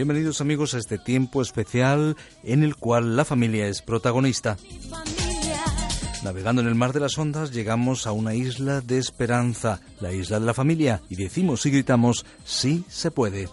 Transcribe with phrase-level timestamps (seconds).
[0.00, 4.56] Bienvenidos amigos a este tiempo especial en el cual la familia es protagonista.
[6.24, 10.40] Navegando en el mar de las ondas llegamos a una isla de esperanza, la isla
[10.40, 13.50] de la familia, y decimos y gritamos, sí se puede.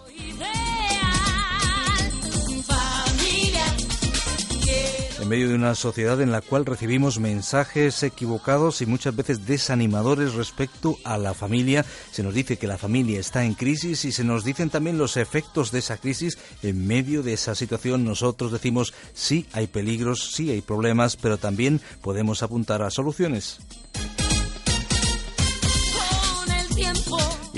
[5.28, 10.32] En medio de una sociedad en la cual recibimos mensajes equivocados y muchas veces desanimadores
[10.32, 11.84] respecto a la familia.
[12.12, 15.18] Se nos dice que la familia está en crisis y se nos dicen también los
[15.18, 16.38] efectos de esa crisis.
[16.62, 21.82] En medio de esa situación nosotros decimos sí hay peligros, sí hay problemas, pero también
[22.00, 23.58] podemos apuntar a soluciones.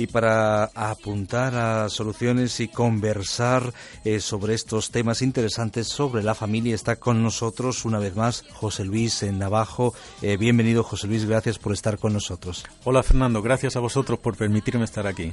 [0.01, 6.75] Y para apuntar a soluciones y conversar eh, sobre estos temas interesantes sobre la familia
[6.75, 9.93] está con nosotros una vez más José Luis en Navajo.
[10.23, 12.65] Eh, bienvenido José Luis, gracias por estar con nosotros.
[12.85, 15.33] Hola Fernando, gracias a vosotros por permitirme estar aquí.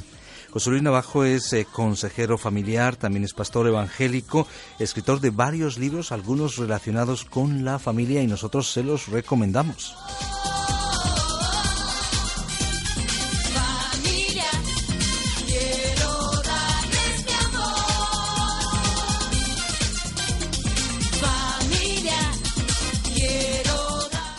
[0.51, 4.47] José Luis Navajo es eh, consejero familiar, también es pastor evangélico,
[4.79, 9.95] escritor de varios libros, algunos relacionados con la familia y nosotros se los recomendamos.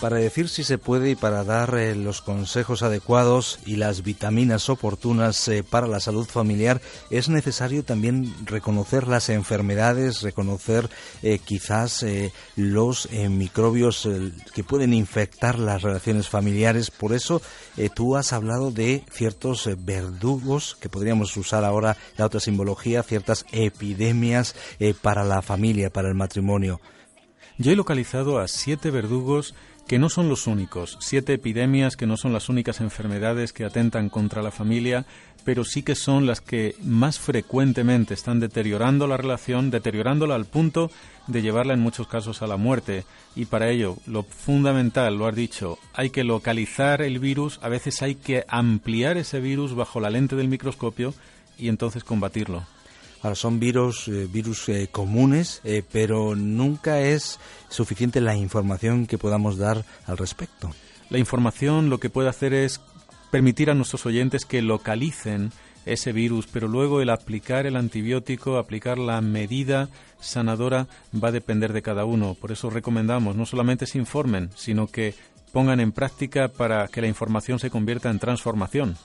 [0.00, 4.68] Para decir si se puede y para dar eh, los consejos adecuados y las vitaminas
[4.68, 10.88] oportunas eh, para la salud familiar, es necesario también reconocer las enfermedades, reconocer
[11.22, 12.06] eh, quizás
[12.54, 14.08] los microbios
[14.54, 16.92] que pueden infectar las relaciones familiares.
[16.92, 17.42] Por eso
[17.94, 24.54] tú has hablado de ciertos verdugos que podríamos usar ahora la otra simbología, ciertas epidemias
[25.02, 26.80] para la familia, para el matrimonio.
[27.60, 29.54] Yo he localizado a siete verdugos
[29.88, 34.10] que no son los únicos, siete epidemias que no son las únicas enfermedades que atentan
[34.10, 35.06] contra la familia,
[35.44, 40.90] pero sí que son las que más frecuentemente están deteriorando la relación, deteriorándola al punto
[41.26, 43.04] de llevarla en muchos casos a la muerte.
[43.34, 48.02] Y para ello, lo fundamental, lo has dicho, hay que localizar el virus, a veces
[48.02, 51.14] hay que ampliar ese virus bajo la lente del microscopio
[51.58, 52.66] y entonces combatirlo.
[53.22, 59.18] Ahora son virus, eh, virus eh, comunes, eh, pero nunca es suficiente la información que
[59.18, 60.70] podamos dar al respecto.
[61.10, 62.80] La información lo que puede hacer es
[63.30, 65.52] permitir a nuestros oyentes que localicen
[65.84, 69.88] ese virus, pero luego el aplicar el antibiótico, aplicar la medida
[70.20, 72.34] sanadora va a depender de cada uno.
[72.34, 75.14] Por eso recomendamos no solamente se informen, sino que
[75.52, 78.96] pongan en práctica para que la información se convierta en transformación.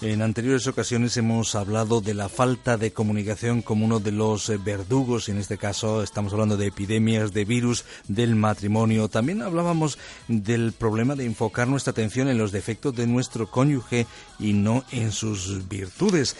[0.00, 4.56] En anteriores ocasiones hemos hablado de la falta de comunicación como uno de los eh,
[4.56, 9.08] verdugos, en este caso estamos hablando de epidemias, de virus, del matrimonio.
[9.08, 9.98] También hablábamos
[10.28, 14.06] del problema de enfocar nuestra atención en los defectos de nuestro cónyuge
[14.38, 16.36] y no en sus virtudes.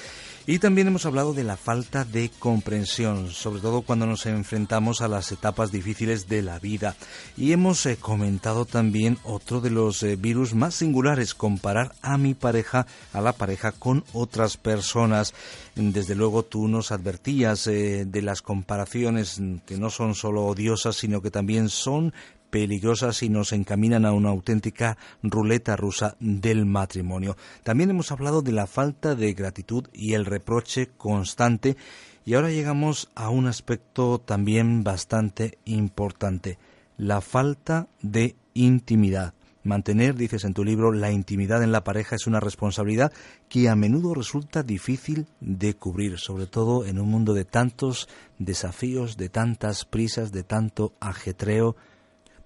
[0.50, 5.09] Y también hemos hablado de la falta de comprensión, sobre todo cuando nos enfrentamos a
[5.09, 6.97] las etapas difíciles de la vida.
[7.36, 12.32] Y hemos eh, comentado también otro de los eh, virus más singulares, comparar a mi
[12.32, 15.34] pareja, a la pareja con otras personas.
[15.75, 21.20] Desde luego tú nos advertías eh, de las comparaciones que no son solo odiosas, sino
[21.20, 22.14] que también son
[22.50, 27.37] peligrosas y nos encaminan a una auténtica ruleta rusa del matrimonio.
[27.62, 31.77] También hemos hablado de la falta de gratitud y el reproche constante
[32.25, 36.59] y ahora llegamos a un aspecto también bastante importante,
[36.99, 39.33] la falta de intimidad.
[39.65, 43.12] Mantener, dices en tu libro, la intimidad en la pareja es una responsabilidad
[43.49, 48.09] que a menudo resulta difícil de cubrir, sobre todo en un mundo de tantos
[48.39, 51.77] desafíos, de tantas prisas, de tanto ajetreo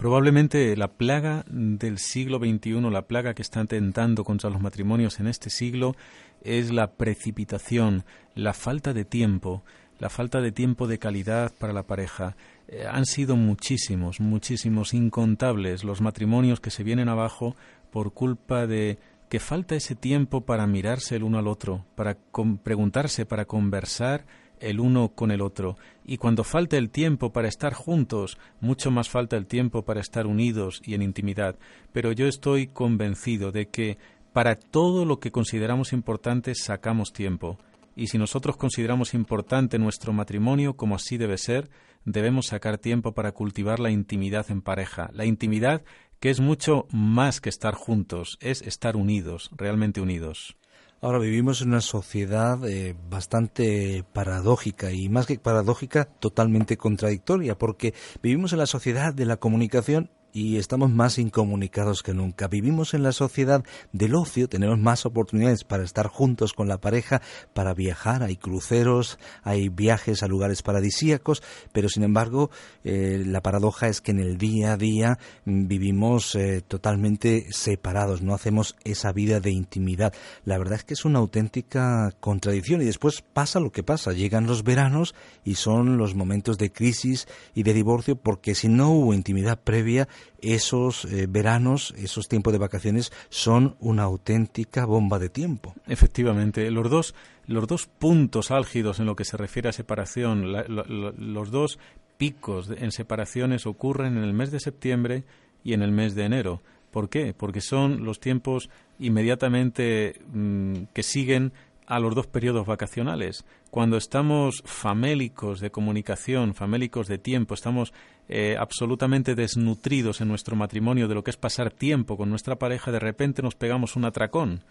[0.03, 5.29] Probablemente la plaga del siglo XXI, la plaga que está atentando contra los matrimonios en
[5.29, 5.95] este siglo,
[6.43, 8.05] es la precipitación,
[8.35, 9.63] la falta de tiempo,
[10.01, 12.35] la falta de tiempo de calidad para la pareja.
[12.67, 17.55] Eh, han sido muchísimos, muchísimos, incontables los matrimonios que se vienen abajo
[17.93, 22.17] por culpa de que falta ese tiempo para mirarse el uno al otro, para
[22.65, 24.25] preguntarse, para conversar
[24.63, 25.77] el uno con el otro.
[26.05, 30.27] Y cuando falta el tiempo para estar juntos, mucho más falta el tiempo para estar
[30.27, 31.57] unidos y en intimidad.
[31.93, 33.99] Pero yo estoy convencido de que
[34.33, 37.59] para todo lo que consideramos importante sacamos tiempo.
[37.95, 41.69] Y si nosotros consideramos importante nuestro matrimonio como así debe ser,
[42.05, 45.11] debemos sacar tiempo para cultivar la intimidad en pareja.
[45.13, 45.83] La intimidad
[46.23, 50.57] que es mucho más que estar juntos, es estar unidos, realmente unidos.
[51.05, 57.93] Ahora vivimos en una sociedad eh, bastante paradójica y más que paradójica, totalmente contradictoria, porque
[58.23, 62.49] vivimos en la sociedad de la comunicación y estamos más incomunicados que nunca.
[62.49, 67.21] Vivimos en la sociedad del ocio, tenemos más oportunidades para estar juntos con la pareja,
[67.53, 71.43] para viajar, hay cruceros, hay viajes a lugares paradisíacos,
[71.73, 72.51] pero sin embargo
[72.85, 78.23] eh, la paradoja es que en el día a día mm, vivimos eh, totalmente separados,
[78.23, 80.15] no hacemos esa vida de intimidad.
[80.45, 84.47] La verdad es que es una auténtica contradicción y después pasa lo que pasa, llegan
[84.47, 85.15] los veranos
[85.45, 90.09] y son los momentos de crisis y de divorcio porque si no hubo intimidad previa,
[90.41, 95.75] esos eh, veranos, esos tiempos de vacaciones son una auténtica bomba de tiempo.
[95.87, 97.15] Efectivamente, los dos,
[97.47, 101.79] los dos puntos álgidos en lo que se refiere a separación, los dos
[102.17, 105.25] picos en separaciones ocurren en el mes de septiembre
[105.65, 106.63] y en el mes de enero.
[106.91, 107.35] ¿Por qué?
[107.35, 108.69] Porque son los tiempos
[108.99, 111.53] inmediatamente mm, que siguen
[111.87, 113.45] a los dos periodos vacacionales.
[113.71, 117.93] Cuando estamos famélicos de comunicación, famélicos de tiempo, estamos
[118.29, 122.93] eh, absolutamente desnutridos en nuestro matrimonio de lo que es pasar tiempo con nuestra pareja,
[122.93, 124.65] de repente nos pegamos un atracón,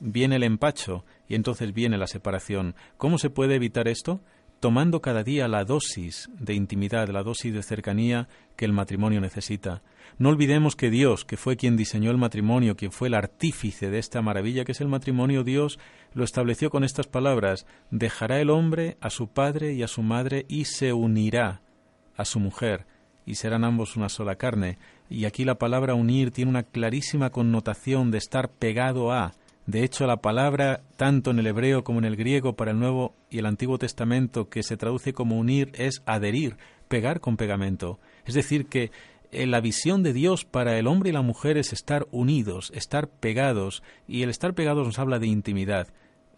[0.00, 2.74] viene el empacho y entonces viene la separación.
[2.96, 4.20] ¿Cómo se puede evitar esto?
[4.60, 9.82] Tomando cada día la dosis de intimidad, la dosis de cercanía que el matrimonio necesita.
[10.18, 13.98] No olvidemos que Dios, que fue quien diseñó el matrimonio, quien fue el artífice de
[13.98, 15.78] esta maravilla que es el matrimonio, Dios
[16.14, 20.46] lo estableció con estas palabras, dejará el hombre a su padre y a su madre
[20.48, 21.60] y se unirá
[22.16, 22.86] a su mujer,
[23.26, 24.78] y serán ambos una sola carne.
[25.10, 29.34] Y aquí la palabra unir tiene una clarísima connotación de estar pegado a,
[29.66, 33.14] de hecho, la palabra, tanto en el hebreo como en el griego, para el Nuevo
[33.30, 37.98] y el Antiguo Testamento, que se traduce como unir, es adherir, pegar con pegamento.
[38.26, 38.92] Es decir, que
[39.32, 43.08] eh, la visión de Dios para el hombre y la mujer es estar unidos, estar
[43.08, 45.88] pegados, y el estar pegados nos habla de intimidad,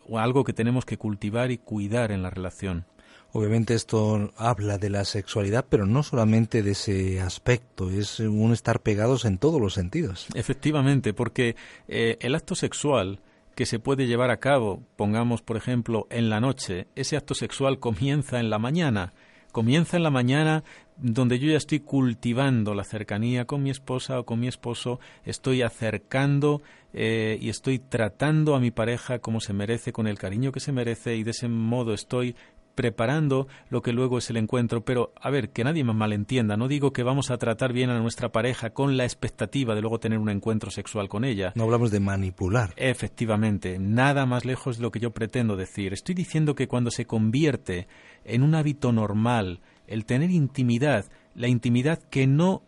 [0.08, 2.86] o algo que tenemos que cultivar y cuidar en la relación.
[3.32, 8.80] Obviamente esto habla de la sexualidad, pero no solamente de ese aspecto, es un estar
[8.80, 10.28] pegados en todos los sentidos.
[10.34, 11.54] Efectivamente, porque
[11.88, 13.20] eh, el acto sexual
[13.54, 17.80] que se puede llevar a cabo, pongamos por ejemplo en la noche, ese acto sexual
[17.80, 19.14] comienza en la mañana,
[19.50, 20.62] comienza en la mañana
[20.96, 25.62] donde yo ya estoy cultivando la cercanía con mi esposa o con mi esposo, estoy
[25.62, 30.60] acercando eh, y estoy tratando a mi pareja como se merece, con el cariño que
[30.60, 32.36] se merece y de ese modo estoy
[32.78, 34.84] preparando lo que luego es el encuentro.
[34.84, 37.98] Pero, a ver, que nadie me malentienda, no digo que vamos a tratar bien a
[37.98, 41.52] nuestra pareja con la expectativa de luego tener un encuentro sexual con ella.
[41.56, 42.72] No hablamos de manipular.
[42.76, 45.92] Efectivamente, nada más lejos de lo que yo pretendo decir.
[45.92, 47.88] Estoy diciendo que cuando se convierte
[48.24, 52.62] en un hábito normal, el tener intimidad, la intimidad que no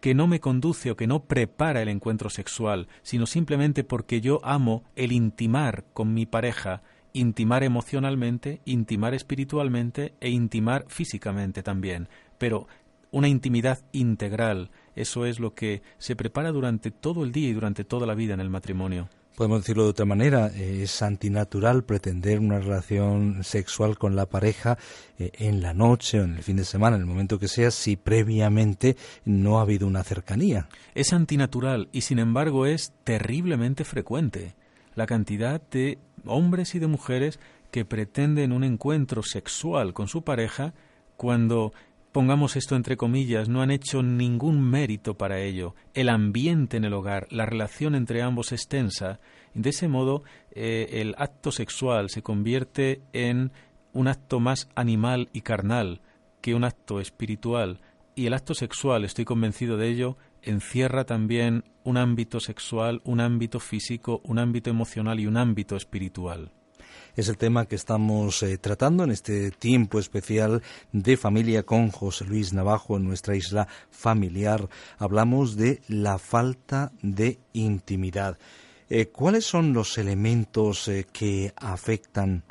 [0.00, 4.38] que no me conduce o que no prepara el encuentro sexual, sino simplemente porque yo
[4.44, 12.08] amo el intimar con mi pareja, intimar emocionalmente, intimar espiritualmente e intimar físicamente también.
[12.38, 12.66] Pero
[13.10, 17.84] una intimidad integral, eso es lo que se prepara durante todo el día y durante
[17.84, 19.08] toda la vida en el matrimonio.
[19.38, 24.78] Podemos decirlo de otra manera, es antinatural pretender una relación sexual con la pareja
[25.16, 27.70] eh, en la noche o en el fin de semana, en el momento que sea,
[27.70, 30.68] si previamente no ha habido una cercanía.
[30.96, 34.56] Es antinatural y sin embargo es terriblemente frecuente
[34.96, 37.38] la cantidad de hombres y de mujeres
[37.70, 40.74] que pretenden un encuentro sexual con su pareja
[41.16, 41.72] cuando
[42.12, 45.74] pongamos esto entre comillas, no han hecho ningún mérito para ello.
[45.94, 49.20] El ambiente en el hogar, la relación entre ambos es tensa.
[49.54, 50.22] De ese modo,
[50.52, 53.52] eh, el acto sexual se convierte en
[53.92, 56.00] un acto más animal y carnal
[56.40, 57.80] que un acto espiritual.
[58.14, 63.60] Y el acto sexual, estoy convencido de ello, encierra también un ámbito sexual, un ámbito
[63.60, 66.52] físico, un ámbito emocional y un ámbito espiritual.
[67.16, 72.24] Es el tema que estamos eh, tratando en este tiempo especial de familia con José
[72.24, 74.68] Luis Navajo en nuestra isla familiar.
[74.98, 78.38] Hablamos de la falta de intimidad.
[78.88, 82.44] Eh, ¿Cuáles son los elementos eh, que afectan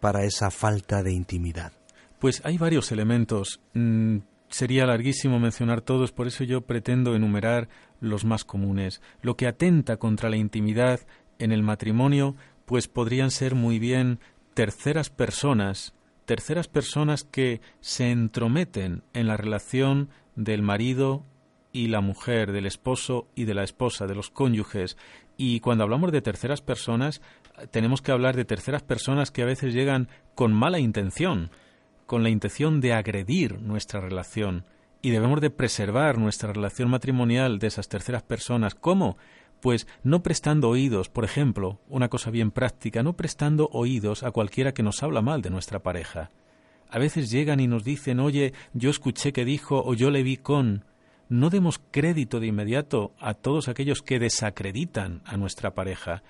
[0.00, 1.72] para esa falta de intimidad?
[2.18, 3.60] Pues hay varios elementos.
[3.72, 4.18] Mm,
[4.52, 7.68] sería larguísimo mencionar todos, por eso yo pretendo enumerar
[8.00, 9.00] los más comunes.
[9.22, 11.00] Lo que atenta contra la intimidad
[11.38, 14.20] en el matrimonio, pues podrían ser muy bien
[14.54, 15.94] terceras personas,
[16.26, 21.24] terceras personas que se entrometen en la relación del marido
[21.72, 24.98] y la mujer, del esposo y de la esposa, de los cónyuges.
[25.38, 27.22] Y cuando hablamos de terceras personas,
[27.70, 31.50] tenemos que hablar de terceras personas que a veces llegan con mala intención,
[32.06, 34.64] con la intención de agredir nuestra relación.
[35.00, 38.74] Y debemos de preservar nuestra relación matrimonial de esas terceras personas.
[38.74, 39.16] ¿Cómo?
[39.60, 44.74] Pues no prestando oídos, por ejemplo, una cosa bien práctica, no prestando oídos a cualquiera
[44.74, 46.30] que nos habla mal de nuestra pareja.
[46.88, 50.36] A veces llegan y nos dicen, oye, yo escuché que dijo o yo le vi
[50.36, 50.84] con.
[51.28, 56.22] No demos crédito de inmediato a todos aquellos que desacreditan a nuestra pareja.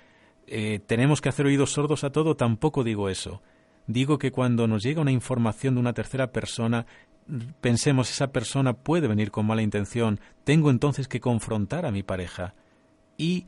[0.47, 3.41] Eh, tenemos que hacer oídos sordos a todo, tampoco digo eso.
[3.87, 6.85] Digo que cuando nos llega una información de una tercera persona,
[7.61, 12.53] pensemos esa persona puede venir con mala intención, tengo entonces que confrontar a mi pareja
[13.17, 13.45] y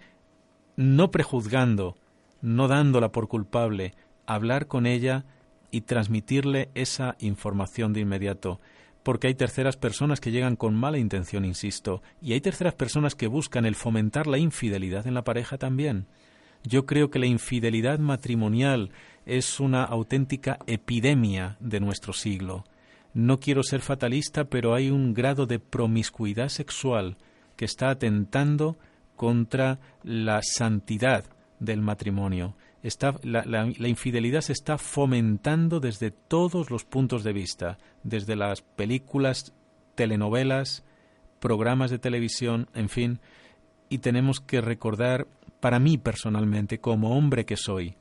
[0.75, 1.96] no prejuzgando,
[2.42, 3.94] no dándola por culpable,
[4.25, 5.25] hablar con ella
[5.72, 8.60] y transmitirle esa información de inmediato.
[9.04, 13.27] Porque hay terceras personas que llegan con mala intención, insisto, y hay terceras personas que
[13.27, 16.08] buscan el fomentar la infidelidad en la pareja también.
[16.63, 18.89] Yo creo que la infidelidad matrimonial
[19.25, 22.63] es una auténtica epidemia de nuestro siglo.
[23.13, 27.17] No quiero ser fatalista, pero hay un grado de promiscuidad sexual
[27.55, 28.77] que está atentando
[29.15, 31.25] contra la santidad
[31.60, 32.55] del matrimonio.
[33.24, 39.53] la, infidelidad se está fomentando desde todos los puntos de vista, desde las películas,
[39.96, 40.84] telenovelas,
[41.39, 43.20] programas de televisión, en fin,
[43.89, 45.27] y tenemos que recordar
[45.60, 47.96] para mí personalmente, como hombre que soy,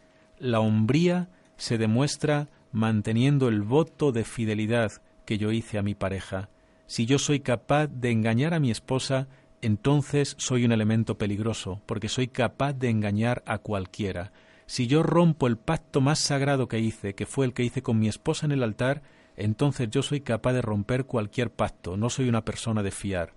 [0.45, 4.93] la hombría se demuestra manteniendo el voto de fidelidad
[5.25, 6.51] que yo hice a mi pareja.
[6.87, 9.27] Si yo soy capaz de engañar a mi esposa,
[9.63, 14.33] entonces soy un elemento peligroso, porque soy capaz de engañar a cualquiera.
[14.67, 17.99] Si yo rompo el pacto más sagrado que hice, que fue el que hice con
[17.99, 19.01] mi esposa en el altar,
[19.37, 23.33] entonces yo soy capaz de romper cualquier pacto, no soy una persona de fiar.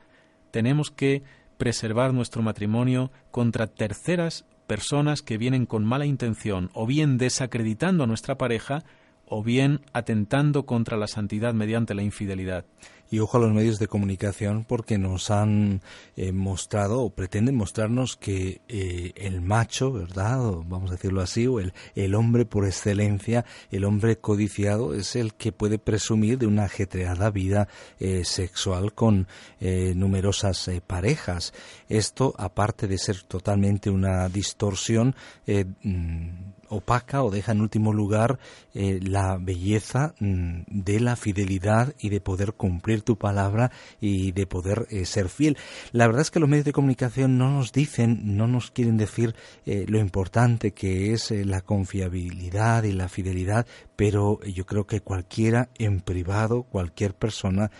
[0.52, 1.24] Tenemos que
[1.58, 8.08] preservar nuestro matrimonio contra terceras personas que vienen con mala intención o bien desacreditando a
[8.08, 8.84] nuestra pareja
[9.28, 12.66] o bien atentando contra la santidad mediante la infidelidad.
[13.10, 15.82] Y ojo a los medios de comunicación porque nos han
[16.18, 20.40] eh, mostrado o pretenden mostrarnos que eh, el macho, ¿verdad?
[20.66, 25.36] vamos a decirlo así, o el, el hombre por excelencia, el hombre codiciado, es el
[25.36, 27.70] que puede presumir de una ajetreada vida
[28.00, 29.28] eh, sexual con
[29.60, 31.54] numerosas parejas.
[31.90, 35.16] Esto, aparte de ser totalmente una distorsión,
[35.46, 36.30] mm,
[36.70, 38.40] opaca o deja en último lugar
[38.74, 44.46] eh, la belleza mm, de la fidelidad y de poder cumplir tu palabra y de
[44.46, 45.58] poder eh, ser fiel.
[45.92, 49.34] La verdad es que los medios de comunicación no nos dicen, no nos quieren decir
[49.66, 55.70] eh, lo importante que es la confiabilidad y la fidelidad, pero yo creo que cualquiera
[55.80, 57.72] en privado, cualquier persona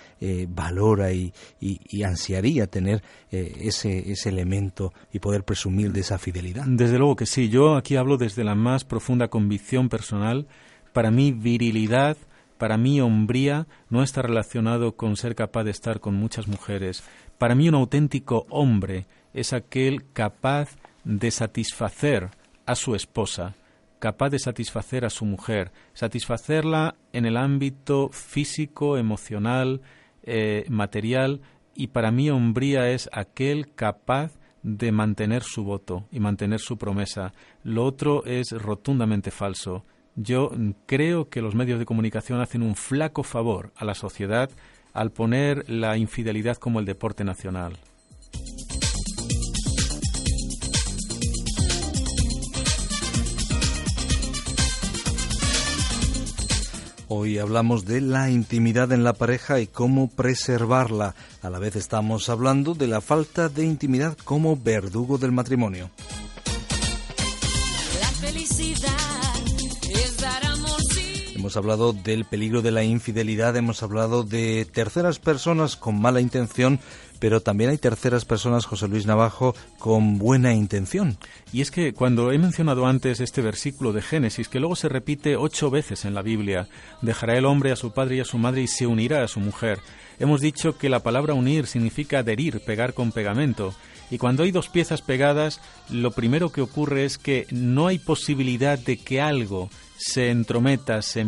[0.48, 6.66] valora y, y, ansiaría tener ese, ese elemento y poder presumir de esa fidelidad.
[6.66, 10.46] Desde luego que sí, yo aquí hablo desde la más profunda convicción personal,
[10.94, 12.16] para mí virilidad,
[12.60, 17.04] para mí hombría no está relacionado con ser capaz de estar con muchas mujeres.
[17.40, 22.30] Para mí un auténtico hombre es aquel capaz de satisfacer
[22.68, 23.56] a su esposa,
[23.98, 29.82] capaz de satisfacer a su mujer, satisfacerla en el ámbito físico, emocional,
[30.22, 31.42] eh, material,
[31.74, 34.34] y para mí hombría es aquel capaz
[34.68, 37.34] de mantener su voto y mantener su promesa.
[37.64, 39.86] Lo otro es rotundamente falso.
[40.16, 40.52] Yo
[40.86, 44.50] creo que los medios de comunicación hacen un flaco favor a la sociedad
[44.94, 47.78] al poner la infidelidad como el deporte nacional.
[57.10, 61.16] Hoy hablamos de la intimidad en la pareja y cómo preservarla.
[61.42, 65.90] A la vez estamos hablando de la falta de intimidad como verdugo del matrimonio.
[71.48, 76.82] Hemos hablado del peligro de la infidelidad, hemos hablado de terceras personas con mala intención,
[77.20, 81.18] pero también hay terceras personas, José Luis Navajo, con buena intención.
[81.54, 85.38] Y es que cuando he mencionado antes este versículo de Génesis, que luego se repite
[85.38, 86.68] ocho veces en la Biblia,
[87.02, 89.40] dejará el hombre a su padre y a su madre y se unirá a su
[89.40, 89.80] mujer.
[90.20, 93.74] Hemos dicho que la palabra unir significa adherir, pegar con pegamento.
[94.12, 98.78] Y cuando hay dos piezas pegadas, lo primero que ocurre es que no hay posibilidad
[98.78, 101.26] de que algo se entrometa, se,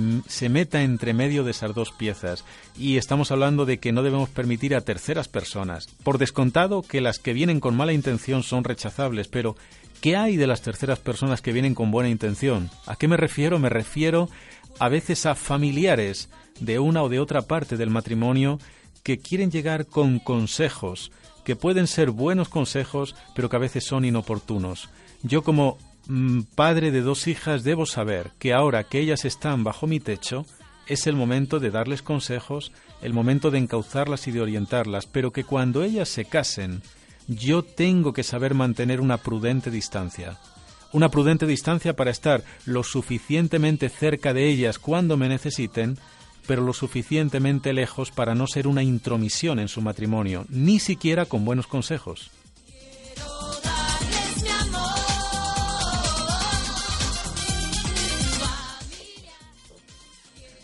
[0.50, 2.46] meta entre medio de esas dos piezas.
[2.78, 5.88] Y estamos hablando de que no debemos permitir a terceras personas.
[6.04, 9.56] Por descontado que las que vienen con mala intención son rechazables, pero
[10.02, 12.70] ¿qué hay de las terceras personas que vienen con buena intención?
[12.86, 13.60] ¿A qué me refiero?
[13.60, 14.30] Me refiero
[14.80, 18.60] a veces a familiares de una o de otra parte del matrimonio
[19.04, 21.12] que quieren llegar con consejos,
[21.44, 24.90] que pueden ser buenos consejos, pero que a veces son inoportunos.
[25.24, 25.78] Yo como
[26.56, 30.46] padre de dos hijas, debo saber que ahora que ellas están bajo mi techo,
[30.88, 35.44] es el momento de darles consejos, el momento de encauzarlas y de orientarlas, pero que
[35.44, 36.82] cuando ellas se casen,
[37.28, 40.38] yo tengo que saber mantener una prudente distancia.
[40.92, 46.00] Una prudente distancia para estar lo suficientemente cerca de ellas cuando me necesiten,
[46.48, 51.46] pero lo suficientemente lejos para no ser una intromisión en su matrimonio, ni siquiera con
[51.46, 52.32] buenos consejos.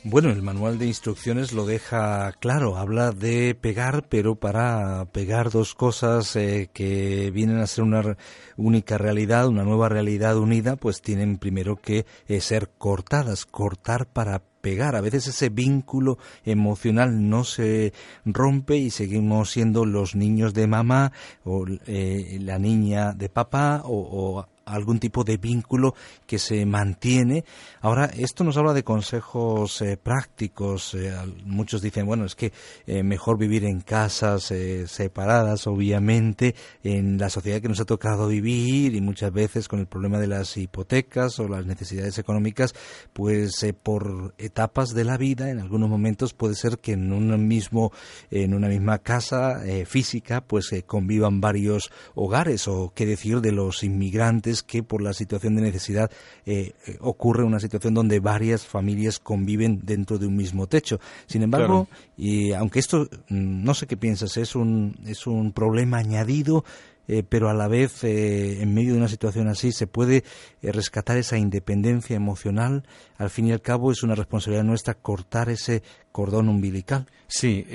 [0.07, 5.74] Bueno, el manual de instrucciones lo deja claro, habla de pegar, pero para pegar dos
[5.74, 8.15] cosas eh, que vienen a ser una
[8.55, 14.43] única realidad, una nueva realidad unida, pues tienen primero que eh, ser cortadas, cortar para
[14.62, 14.95] pegar.
[14.95, 17.91] A veces ese vínculo emocional no se
[18.25, 23.95] rompe y seguimos siendo los niños de mamá o eh, la niña de papá o,
[23.95, 25.95] o algún tipo de vínculo
[26.25, 27.45] que se mantiene.
[27.81, 30.95] Ahora, esto nos habla de consejos eh, prácticos.
[30.95, 31.13] Eh,
[31.45, 32.51] muchos dicen, bueno, es que
[32.88, 34.51] eh, mejor vivir en casas
[34.88, 39.88] separadas, obviamente, en la sociedad que nos ha tocado vivir y muchas veces con el
[39.88, 42.74] problema de las hipotecas o las necesidades económicas,
[43.13, 47.91] pues por etapas de la vida, en algunos momentos puede ser que en un mismo,
[48.31, 54.54] en una misma casa física, pues convivan varios hogares o qué decir de los inmigrantes
[54.63, 56.12] que por la situación de necesidad
[56.46, 61.00] eh, eh, ocurre una situación donde varias familias conviven dentro de un mismo techo.
[61.27, 61.87] Sin embargo,
[62.18, 66.63] y aunque esto, mm, no sé qué piensas, es un, es un problema añadido,
[67.07, 70.24] eh, pero a la vez, en medio de una situación así, se puede
[70.61, 72.83] rescatar esa independencia emocional.
[73.18, 77.05] Al fin y al cabo, es una responsabilidad nuestra cortar ese cordón umbilical.
[77.27, 77.65] Sí,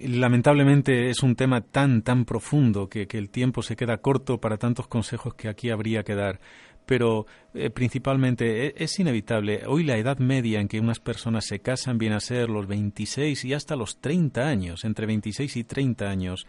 [0.00, 4.58] lamentablemente es un tema tan, tan profundo que, que, el tiempo se queda corto para
[4.58, 6.40] tantos consejos que aquí habría que dar
[6.88, 9.64] pero eh, principalmente e, es, inevitable.
[9.66, 13.44] Hoy la edad media en que unas personas se casan viene a ser los 26
[13.44, 16.46] y hasta los 30 años, entre 26 y 30 años.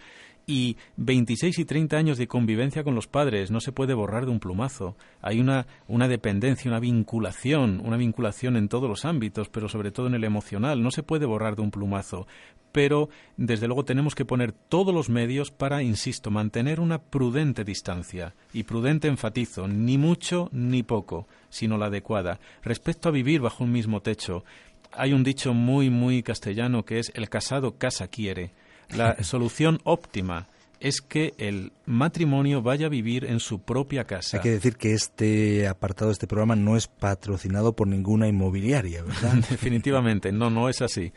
[0.51, 4.31] Y 26 y 30 años de convivencia con los padres no se puede borrar de
[4.31, 4.97] un plumazo.
[5.21, 10.07] Hay una, una dependencia, una vinculación, una vinculación en todos los ámbitos, pero sobre todo
[10.07, 10.81] en el emocional.
[10.81, 12.25] No se puede borrar de un plumazo
[12.71, 18.35] pero desde luego tenemos que poner todos los medios para, insisto, mantener una prudente distancia.
[18.53, 22.39] Y prudente enfatizo, ni mucho ni poco, sino la adecuada.
[22.61, 24.43] Respecto a vivir bajo un mismo techo,
[24.91, 28.51] hay un dicho muy, muy castellano que es el casado casa quiere.
[28.95, 30.47] La solución óptima
[30.79, 34.37] es que el matrimonio vaya a vivir en su propia casa.
[34.37, 39.03] Hay que decir que este apartado de este programa no es patrocinado por ninguna inmobiliaria,
[39.03, 39.33] ¿verdad?
[39.49, 41.11] Definitivamente, no, no es así.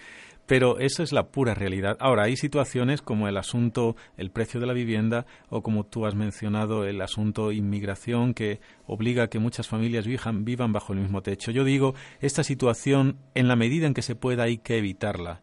[0.46, 1.96] Pero eso es la pura realidad.
[2.00, 6.16] Ahora, hay situaciones como el asunto, el precio de la vivienda o como tú has
[6.16, 11.22] mencionado, el asunto inmigración que obliga a que muchas familias vivan, vivan bajo el mismo
[11.22, 11.52] techo.
[11.52, 15.42] Yo digo, esta situación, en la medida en que se pueda, hay que evitarla.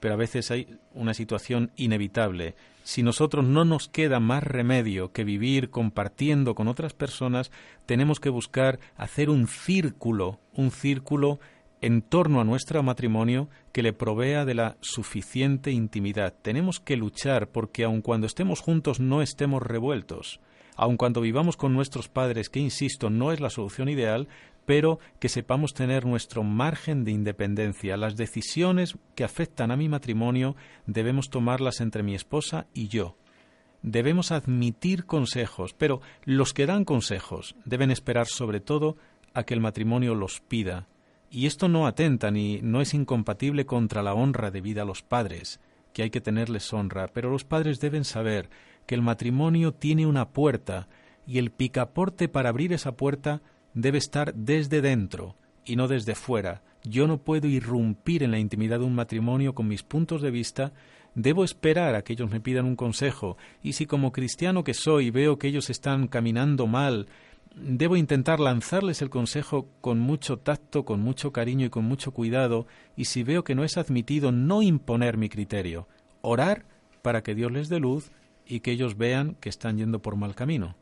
[0.00, 2.54] Pero a veces hay una situación inevitable.
[2.84, 7.50] Si nosotros no nos queda más remedio que vivir compartiendo con otras personas,
[7.86, 11.40] tenemos que buscar hacer un círculo, un círculo
[11.80, 16.34] en torno a nuestro matrimonio que le provea de la suficiente intimidad.
[16.42, 20.40] Tenemos que luchar porque aun cuando estemos juntos no estemos revueltos,
[20.76, 24.28] aun cuando vivamos con nuestros padres, que insisto, no es la solución ideal,
[24.68, 27.96] pero que sepamos tener nuestro margen de independencia.
[27.96, 33.16] Las decisiones que afectan a mi matrimonio debemos tomarlas entre mi esposa y yo.
[33.80, 38.98] Debemos admitir consejos, pero los que dan consejos deben esperar sobre todo
[39.32, 40.86] a que el matrimonio los pida,
[41.30, 45.60] y esto no atenta ni no es incompatible contra la honra debida a los padres,
[45.94, 48.50] que hay que tenerles honra, pero los padres deben saber
[48.84, 50.88] que el matrimonio tiene una puerta
[51.26, 53.40] y el picaporte para abrir esa puerta
[53.80, 58.80] debe estar desde dentro y no desde fuera, yo no puedo irrumpir en la intimidad
[58.80, 60.72] de un matrimonio con mis puntos de vista,
[61.14, 65.10] debo esperar a que ellos me pidan un consejo, y si como cristiano que soy
[65.10, 67.06] veo que ellos están caminando mal,
[67.54, 72.66] debo intentar lanzarles el consejo con mucho tacto, con mucho cariño y con mucho cuidado,
[72.96, 75.86] y si veo que no es admitido, no imponer mi criterio,
[76.20, 76.64] orar
[77.02, 78.10] para que Dios les dé luz
[78.44, 80.74] y que ellos vean que están yendo por mal camino.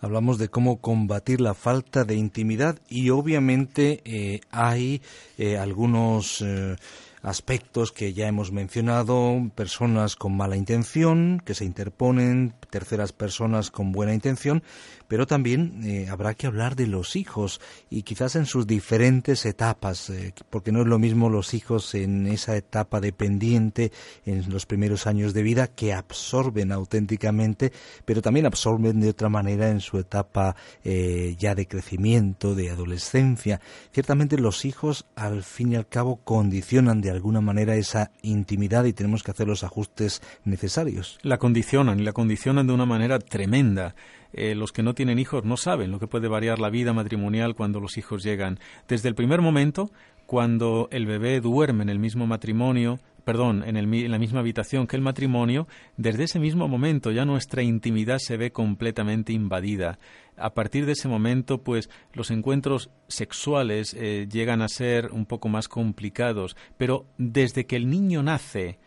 [0.00, 5.02] Hablamos de cómo combatir la falta de intimidad y obviamente eh, hay
[5.38, 6.76] eh, algunos eh,
[7.22, 13.90] aspectos que ya hemos mencionado, personas con mala intención que se interponen, terceras personas con
[13.90, 14.62] buena intención,
[15.08, 20.10] pero también eh, habrá que hablar de los hijos y quizás en sus diferentes etapas,
[20.10, 23.90] eh, porque no es lo mismo los hijos en esa etapa dependiente,
[24.26, 27.72] en los primeros años de vida, que absorben auténticamente,
[28.04, 33.60] pero también absorben de otra manera en su etapa eh, ya de crecimiento, de adolescencia.
[33.92, 38.92] Ciertamente los hijos, al fin y al cabo, condicionan de alguna manera esa intimidad y
[38.92, 41.18] tenemos que hacer los ajustes necesarios.
[41.22, 43.94] La condicionan y la condicionan de una manera tremenda.
[44.32, 47.54] Eh, los que no tienen hijos no saben lo que puede variar la vida matrimonial
[47.54, 48.58] cuando los hijos llegan.
[48.86, 49.90] Desde el primer momento,
[50.26, 54.96] cuando el bebé duerme en el mismo matrimonio, perdón, en, en, la misma habitación que
[54.96, 59.98] el matrimonio, desde ese mismo momento ya nuestra intimidad se ve completamente invadida.
[60.36, 65.48] A partir de ese momento, pues los encuentros sexuales eh, llegan a ser un poco
[65.48, 68.78] más complicados, pero desde que el niño nace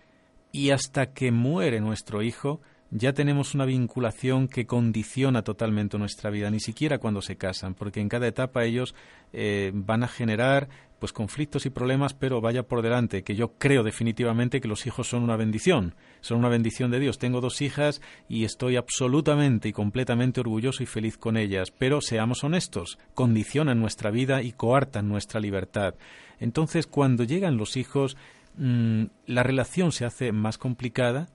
[0.51, 6.51] y hasta que muere nuestro hijo, ya tenemos una vinculación que condiciona totalmente nuestra vida,
[6.51, 8.95] ni siquiera cuando se casan, porque en cada etapa ellos
[9.32, 10.67] eh, van a generar
[10.99, 15.08] pues conflictos y problemas, pero vaya por delante, que yo creo definitivamente que los hijos
[15.08, 17.17] son una bendición, son una bendición de Dios.
[17.17, 22.43] Tengo dos hijas y estoy absolutamente y completamente orgulloso y feliz con ellas, pero seamos
[22.43, 25.95] honestos, condicionan nuestra vida y coartan nuestra libertad.
[26.39, 28.15] Entonces, cuando llegan los hijos,
[28.58, 31.30] mm, la relación se hace más complicada.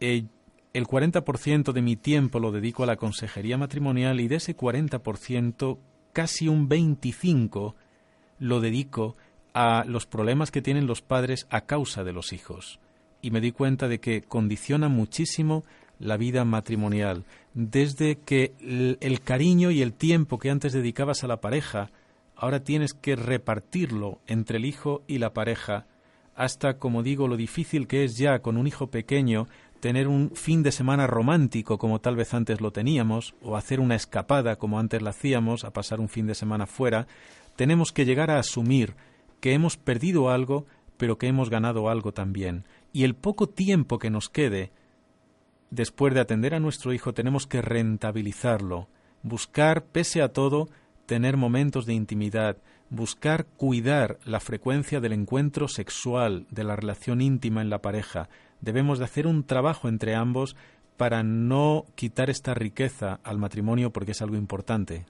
[0.00, 0.24] Eh,
[0.72, 5.78] el 40% de mi tiempo lo dedico a la consejería matrimonial y de ese 40%,
[6.12, 7.74] casi un 25%
[8.38, 9.16] lo dedico
[9.54, 12.80] a los problemas que tienen los padres a causa de los hijos.
[13.20, 15.62] Y me di cuenta de que condiciona muchísimo
[15.98, 21.40] la vida matrimonial, desde que el, cariño y el tiempo que antes dedicabas a la
[21.40, 21.90] pareja,
[22.34, 25.86] ahora tienes que repartirlo entre el hijo y la pareja,
[26.34, 29.46] hasta, como digo, lo difícil que es ya con un hijo pequeño
[29.82, 33.96] tener un fin de semana romántico como tal vez antes lo teníamos, o hacer una
[33.96, 37.08] escapada como antes la hacíamos, a pasar un fin de semana fuera,
[37.56, 38.94] tenemos que llegar a asumir
[39.40, 40.66] que hemos perdido algo,
[40.98, 42.64] pero que hemos ganado algo también.
[42.92, 44.70] Y el poco tiempo que nos quede,
[45.70, 48.86] después de atender a nuestro hijo, tenemos que rentabilizarlo,
[49.24, 50.68] buscar, pese a todo,
[51.06, 52.56] tener momentos de intimidad,
[52.88, 58.28] buscar cuidar la frecuencia del encuentro sexual, de la relación íntima en la pareja,
[58.62, 60.56] debemos de hacer un trabajo entre ambos
[60.96, 65.04] para no quitar esta riqueza al matrimonio porque es algo importante.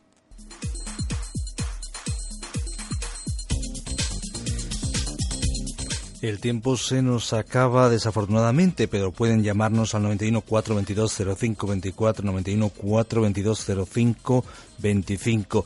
[6.22, 13.66] El tiempo se nos acaba desafortunadamente, pero pueden llamarnos al 91 422 0524, 91 422
[14.82, 15.64] 0525.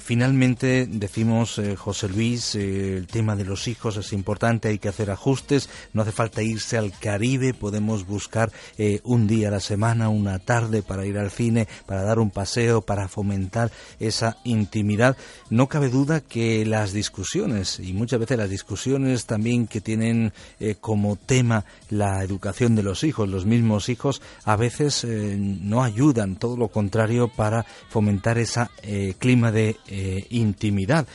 [0.00, 4.88] finalmente decimos, eh, José Luis, eh, el tema de los hijos es importante, hay que
[4.88, 9.60] hacer ajustes, no hace falta irse al Caribe, podemos buscar eh, un día a la
[9.60, 15.16] semana, una tarde para ir al cine, para dar un paseo, para fomentar esa intimidad.
[15.50, 20.76] No cabe duda que las discusiones, y muchas veces las discusiones también que tienen eh,
[20.80, 26.36] como tema la educación de los hijos, los mismos hijos, a veces eh, no ayudan,
[26.36, 29.76] todo lo contrario, para fomentar ese eh, clima de
[30.30, 31.06] intimidad.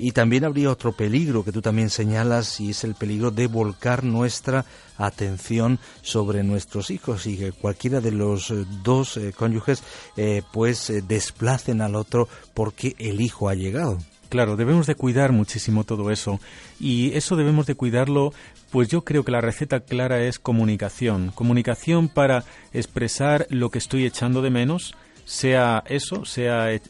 [0.00, 4.04] Y también habría otro peligro que tú también señalas y es el peligro de volcar
[4.04, 4.64] nuestra
[4.96, 8.52] atención sobre nuestros hijos y que cualquiera de los
[8.84, 9.82] dos cónyuges
[10.52, 13.98] pues desplacen al otro porque el hijo ha llegado.
[14.28, 16.38] Claro, debemos de cuidar muchísimo todo eso
[16.78, 18.34] y eso debemos de cuidarlo,
[18.70, 24.04] pues yo creo que la receta clara es comunicación, comunicación para expresar lo que estoy
[24.04, 24.94] echando de menos,
[25.28, 26.80] sea eso, sea eh,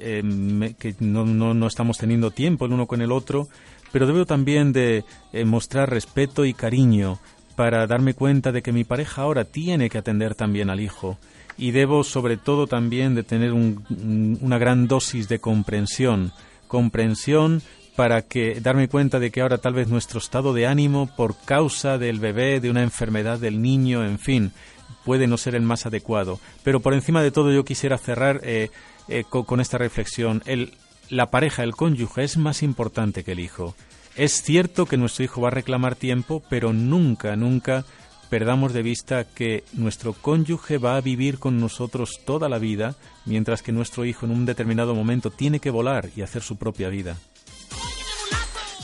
[0.78, 3.48] que no, no, estamos teniendo tiempo el uno con el otro,
[3.90, 7.18] pero debo también de eh, mostrar respeto y cariño
[7.56, 11.18] para darme cuenta de que mi pareja ahora tiene que atender también al hijo.
[11.56, 16.30] Y debo sobre todo también de tener una gran dosis de comprensión.
[16.68, 17.60] Comprensión
[17.96, 21.98] para que darme cuenta de que ahora tal vez nuestro estado de ánimo por causa
[21.98, 24.52] del bebé, de una enfermedad del niño, en fin,
[25.04, 26.40] puede no ser el más adecuado.
[26.64, 28.70] Pero por encima de todo yo quisiera cerrar eh,
[29.08, 30.42] eh, con, esta reflexión.
[30.46, 30.74] El,
[31.08, 33.74] la pareja, el cónyuge, es más importante que el hijo.
[34.16, 37.84] Es cierto que nuestro hijo va a reclamar tiempo, pero nunca, nunca
[38.28, 43.62] perdamos de vista que nuestro cónyuge va a vivir con nosotros toda la vida, mientras
[43.62, 47.16] que nuestro hijo en un determinado momento tiene que volar y hacer su propia vida.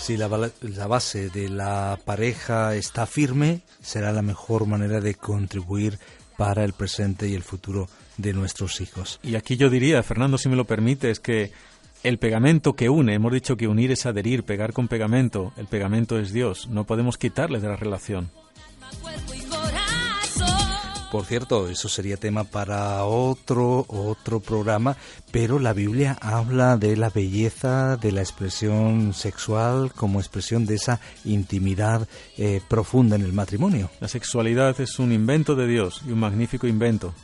[0.04, 5.98] Si la, la, base de la pareja está firme, será la mejor manera de contribuir
[6.36, 7.88] para el presente y el futuro
[8.18, 9.18] de nuestros hijos.
[9.22, 11.52] Y aquí yo diría, Fernando, si me lo permite, es que
[12.02, 16.18] el pegamento que une, hemos dicho que unir es adherir, pegar con pegamento, el pegamento
[16.18, 18.30] es Dios, no podemos quitarle de la relación.
[21.14, 24.96] Por cierto, eso sería tema para otro otro programa,
[25.30, 30.98] pero la Biblia habla de la belleza de la expresión sexual como expresión de esa
[31.24, 33.92] intimidad eh, profunda en el matrimonio.
[34.00, 37.14] La sexualidad es un invento de Dios y un magnífico invento.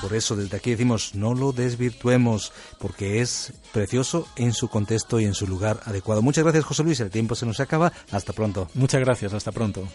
[0.00, 5.24] Por eso desde aquí decimos no lo desvirtuemos, porque es precioso en su contexto y
[5.24, 6.22] en su lugar adecuado.
[6.22, 7.92] Muchas gracias José Luis, el tiempo se nos acaba.
[8.12, 8.70] Hasta pronto.
[8.74, 9.88] Muchas gracias, hasta pronto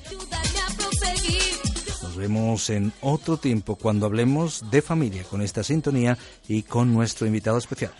[2.19, 7.57] vemos en otro tiempo cuando hablemos de familia con esta sintonía y con nuestro invitado
[7.57, 7.91] especial.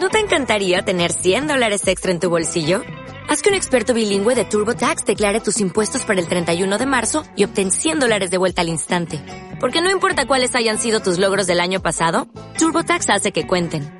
[0.00, 2.82] ¿No te encantaría tener 100 dólares extra en tu bolsillo?
[3.28, 7.22] Haz que un experto bilingüe de TurboTax declare tus impuestos para el 31 de marzo
[7.36, 9.22] y obtén 100 dólares de vuelta al instante.
[9.60, 12.26] Porque no importa cuáles hayan sido tus logros del año pasado,
[12.58, 13.99] TurboTax hace que cuenten